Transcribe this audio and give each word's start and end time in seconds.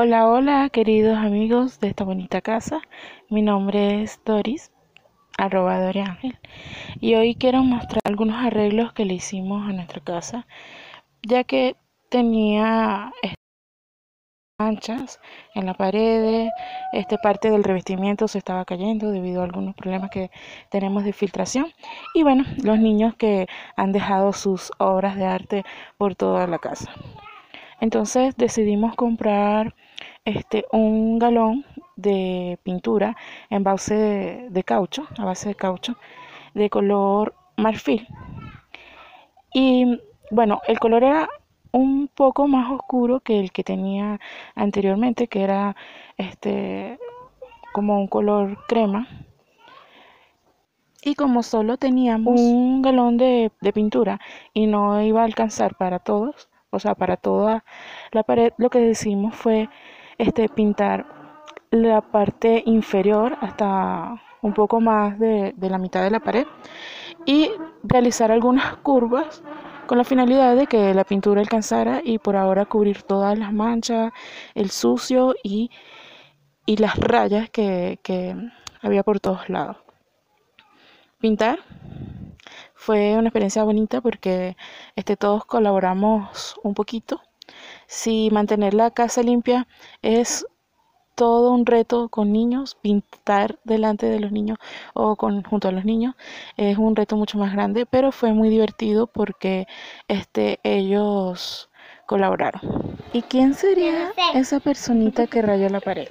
Hola, 0.00 0.28
hola, 0.28 0.70
queridos 0.70 1.18
amigos 1.18 1.80
de 1.80 1.88
esta 1.88 2.04
bonita 2.04 2.40
casa. 2.40 2.82
Mi 3.30 3.42
nombre 3.42 4.00
es 4.00 4.20
Doris, 4.24 4.70
arroba 5.36 5.80
Doriángel, 5.80 6.38
y 7.00 7.16
hoy 7.16 7.34
quiero 7.34 7.64
mostrar 7.64 8.00
algunos 8.04 8.36
arreglos 8.36 8.92
que 8.92 9.04
le 9.04 9.14
hicimos 9.14 9.68
a 9.68 9.72
nuestra 9.72 10.00
casa, 10.00 10.46
ya 11.26 11.42
que 11.42 11.74
tenía 12.10 13.12
manchas 14.60 15.18
en 15.56 15.66
la 15.66 15.74
pared, 15.74 16.48
este 16.92 17.18
parte 17.18 17.50
del 17.50 17.64
revestimiento 17.64 18.28
se 18.28 18.38
estaba 18.38 18.64
cayendo 18.64 19.10
debido 19.10 19.40
a 19.40 19.46
algunos 19.46 19.74
problemas 19.74 20.10
que 20.10 20.30
tenemos 20.70 21.02
de 21.02 21.12
filtración 21.12 21.72
y 22.14 22.22
bueno, 22.22 22.44
los 22.62 22.78
niños 22.78 23.16
que 23.16 23.48
han 23.74 23.90
dejado 23.90 24.32
sus 24.32 24.70
obras 24.78 25.16
de 25.16 25.26
arte 25.26 25.64
por 25.96 26.14
toda 26.14 26.46
la 26.46 26.60
casa. 26.60 26.88
Entonces 27.80 28.36
decidimos 28.36 28.94
comprar 28.96 29.74
este, 30.24 30.64
un 30.72 31.18
galón 31.18 31.64
de 31.96 32.58
pintura 32.62 33.16
en 33.50 33.62
base 33.62 34.48
de, 34.50 34.64
caucho, 34.64 35.06
a 35.18 35.24
base 35.24 35.50
de 35.50 35.54
caucho, 35.54 35.96
de 36.54 36.70
color 36.70 37.34
marfil. 37.56 38.06
Y 39.52 40.00
bueno, 40.30 40.60
el 40.66 40.78
color 40.78 41.04
era 41.04 41.28
un 41.72 42.08
poco 42.08 42.48
más 42.48 42.70
oscuro 42.70 43.20
que 43.20 43.40
el 43.40 43.52
que 43.52 43.64
tenía 43.64 44.20
anteriormente, 44.54 45.28
que 45.28 45.42
era 45.42 45.76
este 46.16 46.98
como 47.72 47.98
un 47.98 48.08
color 48.08 48.58
crema. 48.66 49.06
Y 51.02 51.14
como 51.14 51.42
solo 51.42 51.76
teníamos 51.76 52.40
un 52.40 52.82
galón 52.82 53.16
de, 53.18 53.52
de 53.60 53.72
pintura 53.72 54.20
y 54.52 54.66
no 54.66 55.00
iba 55.00 55.22
a 55.22 55.24
alcanzar 55.24 55.76
para 55.76 56.00
todos, 56.00 56.48
o 56.70 56.78
sea, 56.78 56.94
para 56.94 57.16
toda 57.16 57.64
la 58.12 58.22
pared, 58.22 58.52
lo 58.58 58.70
que 58.70 58.80
decimos 58.80 59.34
fue 59.34 59.68
este, 60.18 60.48
pintar 60.48 61.06
la 61.70 62.00
parte 62.00 62.62
inferior 62.66 63.36
hasta 63.40 64.22
un 64.42 64.54
poco 64.54 64.80
más 64.80 65.18
de, 65.18 65.54
la 65.58 65.78
mitad 65.78 66.02
de 66.02 66.10
la 66.10 66.20
pared 66.20 66.46
y 67.26 67.50
realizar 67.82 68.30
algunas 68.30 68.76
curvas 68.76 69.42
con 69.86 69.98
la 69.98 70.04
finalidad 70.04 70.54
de 70.56 70.66
que 70.66 70.94
la 70.94 71.04
pintura 71.04 71.40
alcanzara 71.40 72.00
y 72.04 72.18
por 72.18 72.36
ahora 72.36 72.66
cubrir 72.66 73.02
todas 73.02 73.38
las 73.38 73.52
manchas, 73.52 74.12
el 74.54 74.70
sucio 74.70 75.34
y, 75.42 75.70
las 76.66 76.96
rayas 76.98 77.48
que, 77.48 77.98
que 78.02 78.36
había 78.82 79.02
por 79.02 79.20
todos 79.20 79.48
lados. 79.48 79.78
Pintar 81.18 81.58
fue 82.78 83.16
una 83.18 83.28
experiencia 83.28 83.64
bonita 83.64 84.00
porque 84.00 84.56
este, 84.96 85.16
todos 85.16 85.44
colaboramos 85.44 86.58
un 86.62 86.74
poquito 86.74 87.20
si 87.86 88.30
mantener 88.30 88.72
la 88.72 88.90
casa 88.90 89.22
limpia 89.22 89.66
es 90.02 90.46
todo 91.16 91.50
un 91.50 91.66
reto 91.66 92.08
con 92.08 92.32
niños, 92.32 92.76
pintar 92.80 93.58
delante 93.64 94.06
de 94.06 94.20
los 94.20 94.30
niños 94.30 94.58
o 94.94 95.16
con, 95.16 95.42
junto 95.42 95.66
a 95.66 95.72
los 95.72 95.84
niños 95.84 96.14
es 96.56 96.78
un 96.78 96.94
reto 96.94 97.16
mucho 97.16 97.38
más 97.38 97.52
grande, 97.52 97.84
pero 97.86 98.12
fue 98.12 98.32
muy 98.32 98.48
divertido 98.48 99.08
porque 99.08 99.66
este, 100.06 100.60
ellos 100.62 101.70
colaboraron. 102.06 102.60
¿Y 103.12 103.22
quién 103.22 103.54
sería 103.54 104.12
esa 104.34 104.60
personita 104.60 105.26
que 105.26 105.42
rayó 105.42 105.68
la 105.68 105.80
pared? 105.80 106.08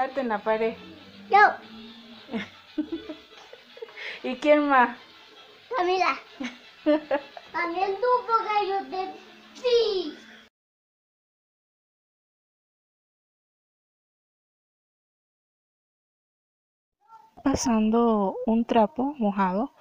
Darte 0.00 0.22
en 0.22 0.28
la 0.28 0.38
pared. 0.38 0.76
Yo. 1.30 1.36
¿Y 4.22 4.34
quién 4.36 4.66
más? 4.66 4.96
Camila. 5.76 6.16
También 7.52 7.90
tú 7.96 8.06
porque 8.26 8.66
yo 8.66 8.78
te 8.88 9.12
sí. 9.60 10.14
Pasando 17.44 18.36
un 18.46 18.64
trapo 18.64 19.14
mojado 19.18 19.74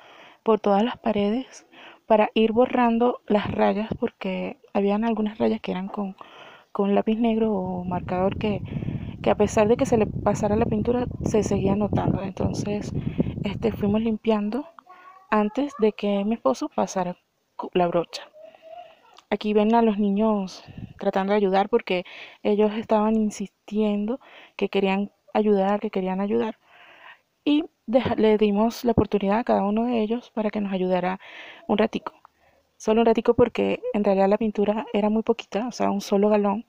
por 0.43 0.59
todas 0.59 0.83
las 0.83 0.97
paredes 0.97 1.65
para 2.07 2.29
ir 2.33 2.51
borrando 2.51 3.21
las 3.25 3.49
rayas 3.49 3.87
porque 3.97 4.59
habían 4.73 5.05
algunas 5.05 5.37
rayas 5.37 5.61
que 5.61 5.71
eran 5.71 5.87
con, 5.87 6.17
con 6.73 6.93
lápiz 6.93 7.15
negro 7.15 7.53
o 7.53 7.85
marcador 7.85 8.37
que, 8.37 8.61
que 9.21 9.29
a 9.29 9.35
pesar 9.35 9.67
de 9.67 9.77
que 9.77 9.85
se 9.85 9.97
le 9.97 10.05
pasara 10.05 10.55
la 10.55 10.65
pintura 10.65 11.05
se 11.23 11.43
seguía 11.43 11.75
notando. 11.75 12.21
Entonces 12.21 12.91
este, 13.43 13.71
fuimos 13.71 14.01
limpiando 14.01 14.65
antes 15.29 15.73
de 15.79 15.91
que 15.91 16.23
mi 16.25 16.35
esposo 16.35 16.69
pasara 16.69 17.17
la 17.73 17.87
brocha. 17.87 18.23
Aquí 19.29 19.53
ven 19.53 19.75
a 19.75 19.81
los 19.81 19.99
niños 19.99 20.63
tratando 20.97 21.33
de 21.33 21.37
ayudar 21.37 21.69
porque 21.69 22.03
ellos 22.41 22.71
estaban 22.73 23.15
insistiendo 23.15 24.19
que 24.55 24.69
querían 24.69 25.11
ayudar, 25.33 25.79
que 25.79 25.91
querían 25.91 26.19
ayudar. 26.19 26.57
Y 27.45 27.65
le 28.17 28.37
dimos 28.37 28.83
la 28.85 28.91
oportunidad 28.91 29.39
a 29.39 29.43
cada 29.43 29.63
uno 29.63 29.85
de 29.85 30.01
ellos 30.01 30.31
para 30.31 30.49
que 30.49 30.61
nos 30.61 30.73
ayudara 30.73 31.19
un 31.67 31.77
ratico. 31.77 32.13
Solo 32.77 33.01
un 33.01 33.05
ratico 33.05 33.33
porque 33.33 33.81
en 33.93 34.03
realidad 34.03 34.29
la 34.29 34.37
pintura 34.37 34.85
era 34.93 35.09
muy 35.09 35.21
poquita, 35.21 35.67
o 35.67 35.71
sea, 35.71 35.91
un 35.91 36.01
solo 36.01 36.29
galón 36.29 36.65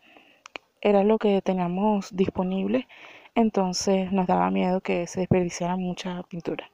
era 0.81 1.05
lo 1.05 1.19
que 1.19 1.43
teníamos 1.43 2.15
disponible 2.15 2.87
entonces 3.35 4.13
nos 4.13 4.27
daba 4.27 4.51
miedo 4.51 4.81
que 4.81 5.07
se 5.07 5.21
desperdiciara 5.21 5.77
mucha 5.77 6.23
pintura. 6.25 6.71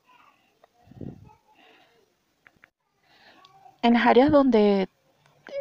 En 3.83 3.95
las 3.95 4.07
áreas 4.07 4.31
donde 4.31 4.89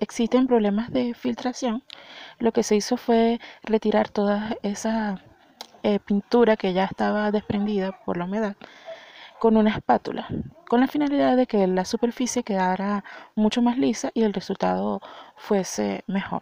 existen 0.02 0.48
problemas 0.48 0.92
de 0.92 1.14
filtración, 1.14 1.84
lo 2.40 2.52
que 2.52 2.64
se 2.64 2.76
hizo 2.76 2.98
fue 2.98 3.40
retirar 3.64 4.10
toda 4.10 4.58
esa 4.64 5.22
eh, 5.84 6.00
pintura 6.00 6.58
que 6.58 6.74
ya 6.74 6.86
estaba 6.86 7.32
desprendida 7.32 7.92
por 8.04 8.18
la 8.18 8.26
humedad 8.26 8.56
con 9.40 9.58
una 9.58 9.72
espátula, 9.72 10.28
con 10.68 10.80
la 10.80 10.88
finalidad 10.88 11.36
de 11.36 11.46
que 11.46 11.68
la 11.68 11.86
superficie 11.86 12.42
quedara 12.44 13.04
mucho 13.36 13.62
más 13.62 13.78
lisa 13.78 14.10
y 14.14 14.24
el 14.24 14.34
resultado 14.34 15.02
fuese 15.36 16.04
mejor. 16.08 16.42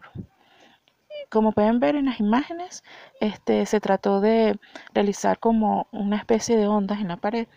Como 1.34 1.52
pueden 1.52 1.80
ver 1.80 1.96
en 1.96 2.06
las 2.06 2.20
imágenes, 2.20 2.84
este, 3.20 3.66
se 3.66 3.80
trató 3.80 4.22
de 4.22 4.60
realizar 4.94 5.40
como 5.40 5.88
una 5.92 6.18
especie 6.18 6.56
de 6.58 6.68
ondas 6.68 7.00
en 7.00 7.08
la 7.08 7.18
pared 7.18 7.48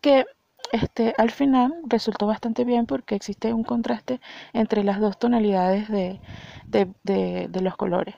que 0.00 0.24
este, 0.72 1.12
al 1.18 1.30
final 1.30 1.74
resultó 1.86 2.26
bastante 2.26 2.64
bien 2.64 2.86
porque 2.86 3.16
existe 3.16 3.52
un 3.52 3.64
contraste 3.64 4.18
entre 4.54 4.82
las 4.82 4.98
dos 4.98 5.18
tonalidades 5.18 5.88
de, 5.90 6.20
de 6.64 7.60
los 7.60 7.76
colores. 7.76 8.14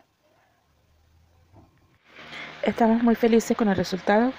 Estamos 2.63 3.03
muy 3.03 3.17
felices 3.17 3.57
con 3.57 3.69
el 3.69 3.75
resultado. 3.75 4.33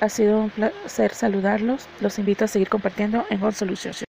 Ha 0.00 0.08
sido 0.08 0.40
un 0.40 0.50
placer 0.50 1.14
saludarlos. 1.14 1.86
Los 2.00 2.18
invito 2.18 2.46
a 2.46 2.48
seguir 2.48 2.68
compartiendo 2.68 3.24
en 3.30 3.40
One 3.40 3.52
Solutions. 3.52 4.05